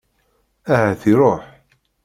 Ahat 0.73 1.03
iṛuḥ. 1.11 1.43